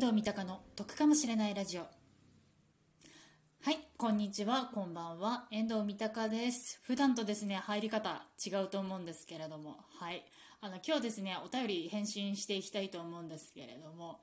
[0.00, 1.82] 遠藤三鷹の得かもしれないラジオ。
[1.82, 5.44] はいこんにちはこんばんは。
[5.50, 6.80] 遠藤三鷹です。
[6.82, 9.76] 普段とですね入り方違うと思うんですけれども。
[9.98, 10.24] はい。
[10.62, 14.20] あの今日ですねお便り返信していきたいと思うんですけれども。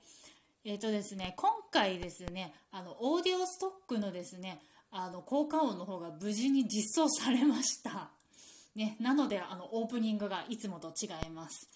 [0.65, 4.59] えっ、ー、とですね今回ですねあのオーディオストックのですね
[4.89, 8.09] あの効果音の方が無事に実装されました。
[8.73, 11.67] ね、なのであのオープニングがいつもと違います。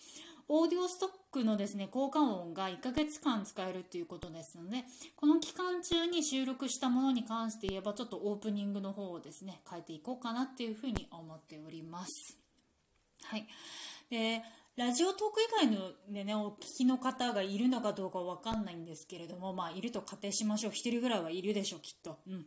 [0.53, 4.83] オーディオストックのですね効果音が1ヶ月間使えるということですので
[5.15, 12.37] この期間中に収録したものに関して言えばちょっとオープニングの方をですね変えていこうかなっていうふうに思っております。
[13.23, 13.47] はい。
[14.09, 14.43] で
[14.75, 20.73] ラジオトーク以外のでねお聞きの方がいるのかどうかわかんないんですけれどもまあいると仮定しましょう。
[20.73, 22.17] 1人ぐらいはいるでしょうきっと。
[22.27, 22.45] うん。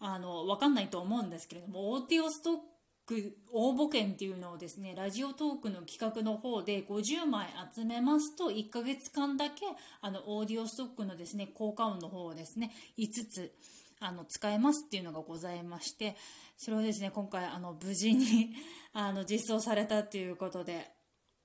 [0.00, 2.54] あのわかんないと思うんですけれどもオーディオストッ
[3.06, 9.62] ク応募券っていうのをですねラジオトークの企画の方で50枚集めますと1ヶ月間だけ
[10.00, 13.52] あのオーディオストックのですね効果音の方をですね5つ
[14.00, 16.16] あの使えますっていうのがございまして
[16.58, 18.54] それをですね今回あの無事に
[18.92, 20.96] あの実装されたということで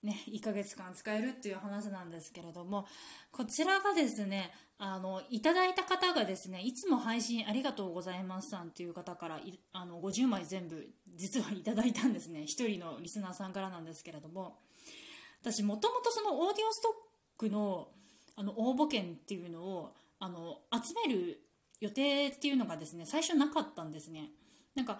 [0.03, 2.87] ね、1ヶ月間使えるっていう話なんですけれども、
[3.31, 4.51] こちらがですね、
[4.83, 9.39] あの、いただいた方がですね、いつも配信ありがとうございますさんっていう方から、
[9.73, 12.41] あの、50枚全部、実はいただいたんですね。
[12.49, 14.57] 1人のリスナーさんからなんですけれども、
[15.39, 16.93] 私、もともとそのオーディオストッ
[17.37, 17.91] クの、
[18.35, 21.47] あの、応募券っていうのを、あの、集める
[21.79, 24.31] 予定っていうのがですね、最初なかったんですね。
[24.73, 24.99] なんか、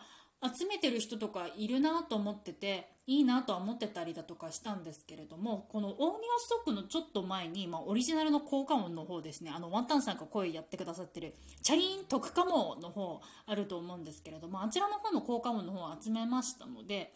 [0.56, 9.52] 集めてる人とかいるなと思ってていいなとは思ってたりだとかしたんですけれどもこのオーニオストックのちょっと前に、まあ、オリジナルの効果音の方ですね。
[9.54, 17.12] あのワンタンさんが声やってくださってるチャリーン特化網の方あると思うんですけれどもあちらの方の効果音の方を集めましたので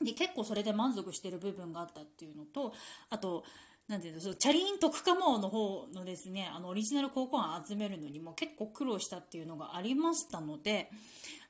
[0.00, 2.74] で結構それで満足してる部分があったっていうのと
[3.10, 3.44] あと
[3.88, 10.90] なんていうのそのチャリーン特化網の方のですねあのオリジナル効果音を集めるのにも結構苦労したっていうのがありましたので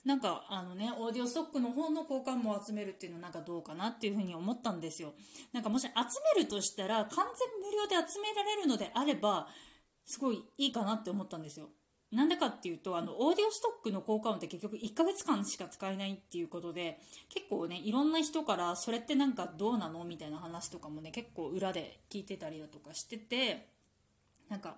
[0.04, 5.14] なんかあのねオーディオストックの方の交換も集めるっていうのはなんかどうかなっていうふうに思ったんですよ。
[5.52, 5.88] なんかもし集
[6.36, 7.24] めるとしたら完全
[7.60, 9.46] 無料で集められるのであれば
[10.04, 11.68] すごいいいかなって思ったんですよ。
[12.10, 16.98] なんでかっていうとあのオーディオストックの効果音って結局1ヶ月間しか使えないっていうことで
[17.30, 23.69] 結構ねいろんな人からそれってなんかどうなのみたいな話とかもね結構裏で聞いてたりだとかしてて
[24.50, 24.76] なんか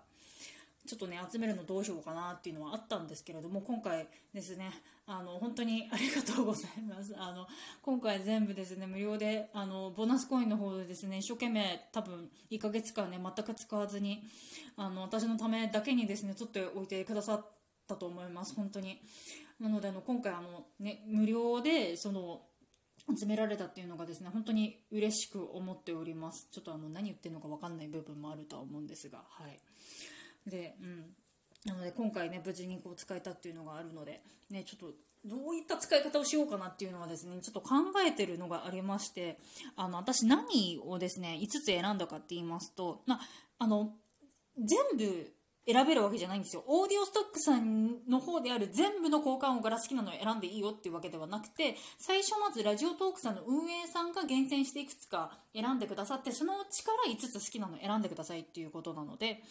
[0.87, 4.71] ちょっとね集めるのどうしようかなっていうのはあったんですけれども今回ですね
[5.07, 7.15] あの本当にありがとうございます。
[7.19, 7.47] あの
[7.83, 14.23] 今回全部ですね無料であのボーナスコインの方でですね一生懸命多分1ヶ月間ね全く使わずに
[14.77, 17.47] あの私のためだけにですね取っておいてくださっ
[17.87, 18.55] たと思います。
[18.55, 19.01] 本当に。
[19.61, 22.43] なのであの今回あのね無料でその
[23.19, 26.49] 集められたっていうのがですね本当に嬉しく思っております。
[26.51, 29.59] ちょっとあの何言ってるのか分かんない部分もあるとは思うんですがはい。
[30.47, 31.15] で、うん。
[31.65, 39.39] なので今回ね、無事にこう使えたっていうのがあるので、ね、ちょっとどういった使い方をしようかなっていうのはですね、ちょっと考えてるのがありまして、
[39.75, 43.21] あの、私何をですね、5つ選んだかって言いますと、ま
[43.59, 43.95] あの、
[44.59, 45.33] 全部
[45.67, 46.63] 選べるわけじゃないんですよ。
[46.67, 59.43] オーディオストックさんの方である全部の交換音から好きなのを選んでいいよっていうわけではなくて、最初まずラジオトークさんの運営さんが厳選していくつか選んでくださって、そのうちから5つ好きなのを選んでくださいっていうことなので、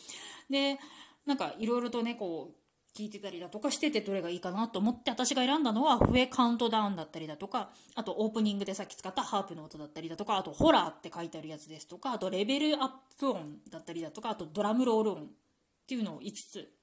[0.49, 0.79] で、
[1.25, 2.63] なんかいろいろとね、こう、
[2.95, 15.27] 聞いてたりだとかしててどれがいいかなと思って私が選んだのは笛カウントダウンだったりだとかあとオープニングでさっき使ったハープの音だったりだとかあとホラーって書いてあるやつですとかあとレベルアップ音だったりだとかあとドラムロール音
[15.83, 16.73] っていうのを5つ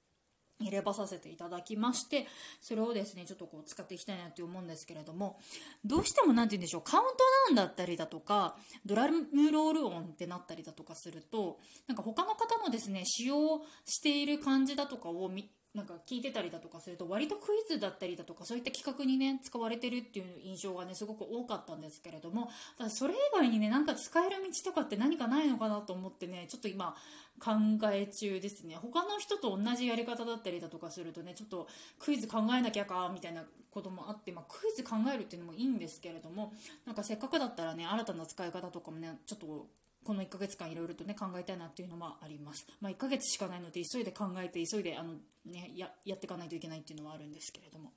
[0.61, 2.27] 入ればさせていただきまして、
[2.61, 5.39] それをですね、ちょっとこう使っていきたいなって思うんですけれども、
[5.85, 7.11] どうしても何て言うんでしょう、カウント
[7.47, 26.97] ダウンだったりだとか、ドラムロール音ってなったりだとかすると、なんか他の方もですね、使用している感じだとかを見なんか聞いてたりだとかすると割とクイズだったりだとかそういった企画にね使われてるっていう印象がねすごく多かったんですけれどもただそれ以外にねなんか使える道とかって何かないのかなと思ってねちょっと今
[27.39, 27.53] 考
[27.93, 28.77] え中ですね。
[28.83, 31.69] 他の人と同じやり方だったりだとかするとねちょっと
[32.01, 36.53] クイズ考えなきゃかみたいなこともあって、まあ、クイズ考えるっていうのもいいんですけれども
[36.85, 39.67] なんかせっかくだったらね新たな使い方とかもねちょっと
[40.05, 42.67] この1ヶ月間いろいろとね考えたいなっていうのもあります。
[42.81, 45.15] まあ、1ヶ月しかないので急いで考えて急いであの、
[45.47, 47.93] ね、ややっていかないといけないっていうのはあるんですけれどもっ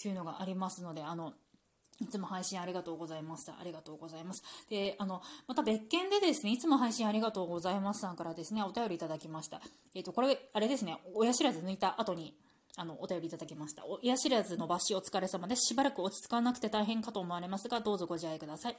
[0.00, 1.34] ていうのがありますのであの
[2.00, 3.50] いつも配信ありがとうございます。
[3.50, 4.42] ありがとうございます。
[4.68, 9.62] で、あの、また別件でですね、いつも配信ありがとうございますさんからですね、お便りいただきました。
[9.94, 12.34] えっ、ー、と、これ、あれですね、親知らず抜いた後に、
[12.78, 13.84] あの、お便りいただきました。
[13.86, 15.62] 親知らずの抜歯お疲れ様です。
[15.68, 18.76] しばらく落ち着かなくて大変かと思われますが、どうぞご自愛ください。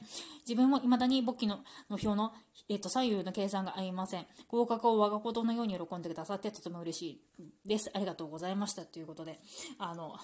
[0.48, 1.56] 自分も未だに簿記の
[1.90, 2.32] の表の、
[2.68, 4.26] えっと、左右の計算が合いません。
[4.46, 7.90] 合格を我がことのように喜んでくださってとても嬉しいです。
[7.92, 8.84] ありがとうございました。
[8.84, 9.40] ということで、
[9.78, 10.14] あの、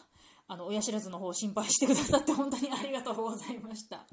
[0.46, 4.05] あの、親知らずの方心配してくださって本当にありがとうございました。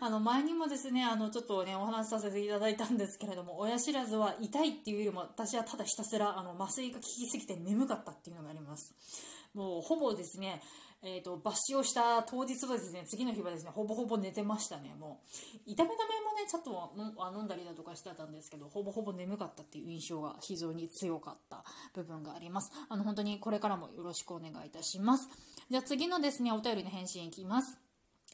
[0.00, 8.94] あの、前にもですね、あの、ちょっとね、お話しさせていただいたんですけれども、親知らずは痛いっていうよりも、私はただひたすら、あの、麻酔が効きすぎて眠かったっていうのがあります。
[9.54, 10.60] もう、ほぼですね、
[11.02, 15.58] えっ、ー、と、抜歯をした当日はですね、次の日はですね、ほぼほぼ寝てましたね、もう。
[15.66, 16.92] 痛め止めもね、ちょっと
[17.34, 21.64] 飲んだりだとかしてたんですけど、ほぼほぼ眠かったっていう印象が非常に強かった
[21.94, 22.70] 部分があります。
[22.88, 25.28] あの、本当にこれからもよろしくお願いいたします。
[25.70, 27.89] じゃあ次のですね、お便りの返信いきます。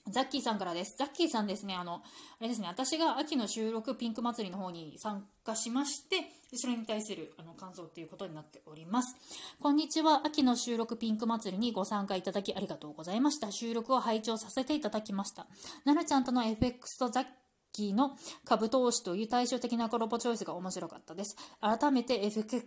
[0.08, 0.94] ザッキーさんからです。
[0.96, 2.00] ザッキーさんですね、あの、あ
[2.40, 9.16] れですね、私が秋の収録ピンク祭りの方に参加しまして、それに対するあの感想ということになっております。
[9.60, 13.50] こんにちは、秋の収録ピンク祭りにご参加いただきありがとうございました。
[13.50, 15.46] 収録を拝聴させていただきました。
[15.84, 17.24] 奈々ちゃんとの FX とザッ
[17.72, 21.36] キーの株投資という対照的なコラボチョイスが面白かったです。
[21.60, 22.64] 改めて FX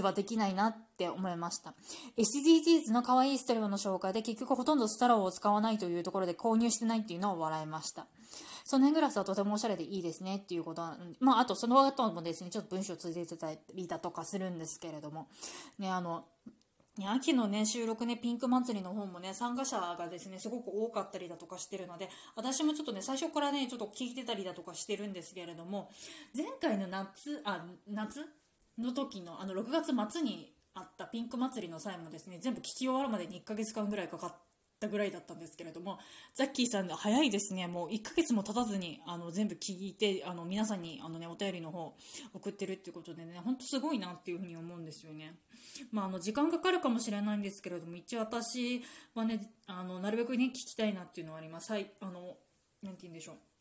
[0.00, 1.74] はできないなって思いました。
[2.16, 8.06] SDGs の可愛いステレオの紹介で結局ほとんどストローを使わないというところで購入してないっていうのを笑いました。
[8.64, 15.28] ソネグラスはとてもおしゃれでいいですねっていうことは、まあ、あとその後もですね、ちょっと文章をついてたりだとかするんですけれども、
[15.78, 16.24] ね、あの、
[17.06, 25.90] 秋のね、収録ね、ピンク祭りの方もね、参加者がですね、すごく多かったりだとかしてるので、私もちょっとね、最初からね、ちょっと聞いてたりだとかしてるんですけれども、
[26.36, 28.26] 前回の夏、あ、夏
[28.78, 34.34] の時のあの6月末にあったピンク祭りの際もですね全部聞き終わるまでに1ヶ月間ぐらいかかっ
[34.80, 35.98] たぐらいだったんですけれども
[36.34, 41.94] ザッキーさんが早いですねもう1ヶ月も経たずにあの全部聞いてあの皆さんにあの、ね、お便りの方
[42.32, 45.34] 送ってるっていうことでね本当すごいなっていうふうに思うんですよね。
[45.90, 48.82] まあ、あの時間かかるかもしれないんですけれども一応私
[49.14, 51.72] はねあのなるべくね聞きたいなっていうのはあります。
[51.72, 52.36] はいあの
[52.82, 53.51] なて言うんでしょう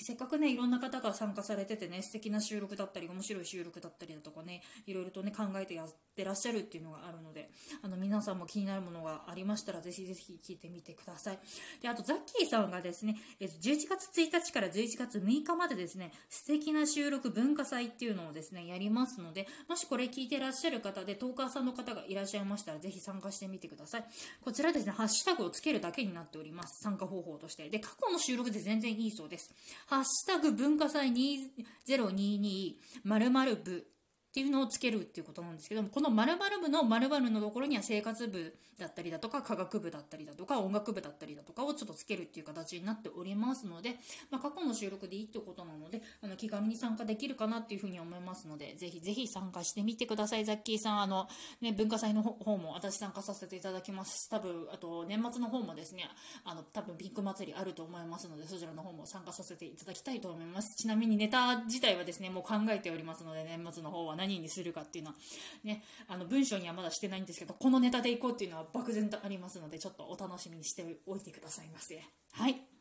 [0.00, 7.50] せっかくね、いろんな方が参加されててね、素敵な収録だったり、面白い収録だったりだとかね、いろいろとね、考えてやってらっしゃるっていうのがあるので、
[7.82, 11.38] あの、皆さんも気になるものがありましたら、ぜひぜひ聞いてみてください。
[11.80, 24.04] で、あと、ザッキーさんがですね、えっと、11月1日から11月6日までですね、素敵な収録文化祭っていうのをですね、やりますので、もしこれ聞いてらっしゃる方で、トーカーさんの方がいらっしゃいましたら、ぜひ参加してみてください。
[24.42, 26.82] こちらですね、ハッシュタグをつけるだけになっております。
[26.82, 27.68] 参加方法として。
[27.68, 29.54] で、過去の収録で全然いいそうです。
[29.86, 33.86] ハッシュタグ文化祭2022〇〇部
[34.34, 43.94] っていうのをつけるっていうことなんですけども、この〇〇部の〇〇のところには生活部だったりだとか、科学部だったりだとか、音楽部だったりだとかをちょっとつけるっていう形になっておりますので、
[44.32, 50.44] まあ、過去の収録でいいってことなので、あの、気軽に参加できるかなっていうふうに思いますので、ぜひぜひ参加してみてください。
[50.44, 51.28] ザッキーさん、あの、
[51.60, 56.08] ね、文化祭の方も私参加させていただきますし、多分、あと、年末の方もですね、
[56.44, 60.74] あの、多分ピンク祭りあると思いますので、そちらの方も参加させていただきたいと思います。
[60.74, 65.16] ちなみにネタ自体はですね、もう考えておりますので、年末の方はね何にするかっていうのは、
[65.64, 72.02] ね、あの文章にはまだしてないんですけど、このネタでいこうっていうのは漠然とありますので、ちょっとお楽しみにしておいてくださいませ。
[72.32, 72.73] はい。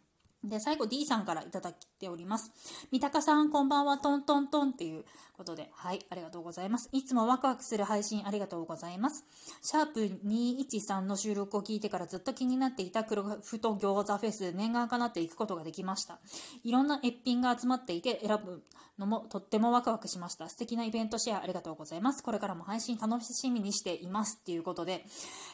[0.43, 2.51] で、最後 D さんからいただいております。
[2.91, 5.05] 三鷹さん、こんばんは、トントントンっていう
[5.37, 6.89] ことで、はい、ありがとうございます。
[6.91, 9.25] いつもワクワクする配信ありがとうございます。
[9.61, 16.19] シャープ213の収録を聞いてからずっと気になっていた黒ふと餃子フェス念願かなって行くことができました。
[16.63, 18.63] いろんな一品が集まっていて選ぶ
[18.99, 20.49] のもとってもワクワクしました。
[20.49, 22.21] 素敵なイベントシェアありがとうございます。
[22.21, 25.05] これからも配信楽しみにしていますっていうことで、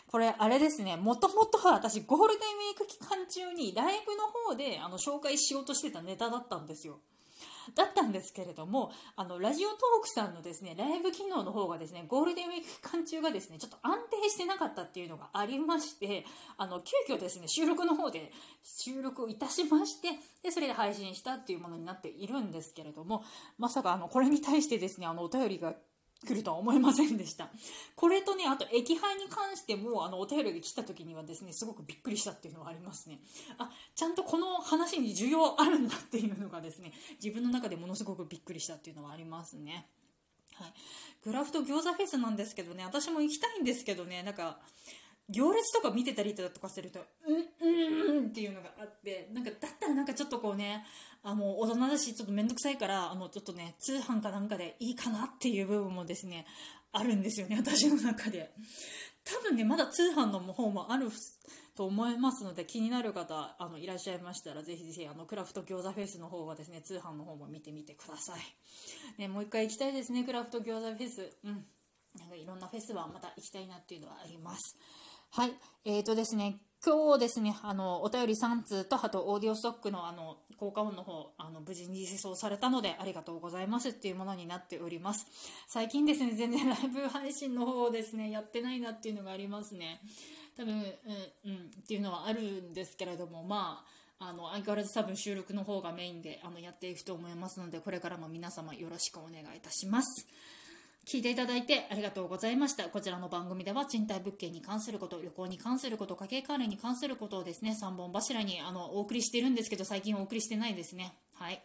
[0.07, 6.99] これあれですね、もともとは私ゴールデンウィーク期間中にライブの方であの紹介しようとしてたネタだったんですよ。
[7.75, 16.25] だったんですけれども、あの、ラジオトークさんのですね、ライブ機能の方がですね、ゴールデンウィーク期間中がですね、ちょっと安定してなかったっていうのがありまして、
[16.57, 18.31] あの、急遽ですね、収録の方で
[18.63, 20.09] 収録をいたしまして、
[20.43, 23.23] で、それで配信したっていうものになっているんですけれども、
[23.57, 25.75] まさかあの、これに対してですね、あの、お便りが
[26.27, 27.49] 来るとは思いませんでした。
[27.95, 33.19] これとね、あと液配に関しても、あの、お便りが来た時にはですね、すごくびっくりしたっていうのはありますね。
[33.57, 36.91] あ、ちゃんとこの話に需要あるんだっていうのがですね、
[37.23, 39.87] 自分の中でものすごくびっくりしたっていうのはありますね。
[40.55, 40.73] はい。
[41.23, 44.59] グラフと餃子フェスなんですけどね、私も行きたいんですけどね、なんか、
[45.29, 50.83] 行列とか見てたりとかすると、うん、うんっていうのがあって、なんか、だったらなんかちょっとこうね、
[51.23, 56.45] あの、大人だし、ちょっとめんどくさいから、あの、ちょっとね、通販かなんかでいいかなっていう部分もですね、
[56.91, 58.51] あるんですよね、私の中で。
[59.23, 61.09] 多分ね、まだ通販の方もある
[61.75, 69.21] と思いますので、気になる方、あの、いらっしゃいましたら、ぜひぜひ、あの、クラフト餃子フェスの方はですね、通販の方も見てみてください。
[69.21, 71.31] ね、もう一回行きたいですね、クラフト餃子フェス。
[71.43, 71.65] うん。
[72.17, 74.75] なんかいろんなフェスはまた行きたいなっていうのはあります。
[75.31, 75.53] はい。
[75.85, 85.27] えーとですね、今日ですね、あの、お便り3通と、あと、オーディオストックの、あの、効果音の方、あの、無事に実装されたので、ありがとうございますっていうものになっております。
[85.67, 90.01] 最近ですね、全然ライブ配信の方をですね、やってないなっていうのがありますね。
[90.57, 93.85] 多分、うん、うん、っていうのはあるんですけれども、ま
[94.17, 100.25] あ、あの、相変わらず多分収録の方がメインで、あの、やっていくと思いますので、これからも皆様よろしくお願いいたします。
[101.07, 102.83] 聞いていただいてありがとうございました。
[102.85, 111.13] こちらの番組では賃貸物件に関すること、旅行に関すること、家計管理に関することをですね、3本柱にあのお送りしてるんですけど、最近お送りしてないですね。
[111.35, 111.61] はい。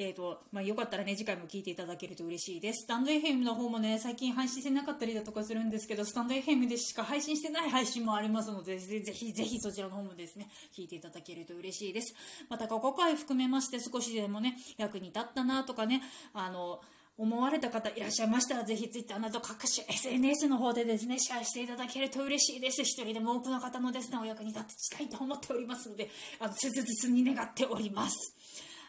[0.00, 2.84] えーとまあ、よかったらね、次回も聞いていただけると嬉しいです。
[2.84, 12.14] スタンド FM の方もね、最近配信してなかったりだとかするんですけど、スタンド FM でしか配信してない配信もありますので、ぜひぜひそちらの方もですね、聞いていただけると嬉しいです。
[12.48, 16.00] また過去回含めまして少しでもね、役に立ったなとかね、
[16.32, 16.80] あの、
[17.18, 22.82] 思われた方いらっしゃいましたら、ぜひ Twitter など各種 SNS の方でですね、シェアしていただけると嬉しいです。
[22.82, 26.08] 一人でも多くの方のですね、お役に立ちたいと思っておりますので、
[26.38, 28.34] あの、切実に願っております。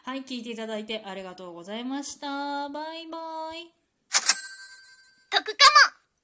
[0.04, 2.68] はい、聞いていただいてありがとうございました。
[2.68, 3.74] バイバイ。
[5.30, 5.50] 得か
[5.94, 5.99] も